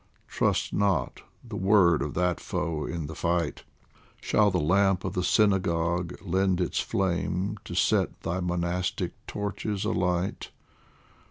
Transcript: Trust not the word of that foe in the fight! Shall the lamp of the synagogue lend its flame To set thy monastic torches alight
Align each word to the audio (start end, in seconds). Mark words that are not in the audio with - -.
Trust 0.27 0.73
not 0.73 1.21
the 1.47 1.55
word 1.55 2.01
of 2.01 2.15
that 2.15 2.39
foe 2.39 2.87
in 2.87 3.05
the 3.05 3.13
fight! 3.13 3.63
Shall 4.19 4.49
the 4.49 4.57
lamp 4.57 5.05
of 5.05 5.13
the 5.13 5.23
synagogue 5.23 6.15
lend 6.23 6.59
its 6.59 6.79
flame 6.79 7.59
To 7.65 7.75
set 7.75 8.19
thy 8.21 8.39
monastic 8.39 9.11
torches 9.27 9.85
alight 9.85 10.49